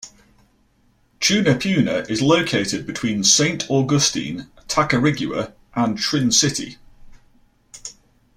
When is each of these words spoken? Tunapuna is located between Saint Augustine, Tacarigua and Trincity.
Tunapuna 1.19 2.09
is 2.09 2.23
located 2.23 2.87
between 2.87 3.23
Saint 3.23 3.69
Augustine, 3.69 4.47
Tacarigua 4.67 5.53
and 5.75 5.95
Trincity. 5.95 6.77